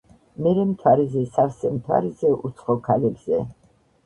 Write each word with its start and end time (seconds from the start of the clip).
მერე 0.45 0.61
მთვარეზე 0.69 1.25
სავსე 1.35 1.71
მთვარეზე 1.75 2.33
უცხო 2.51 2.79
ქალებზე. 2.89 3.45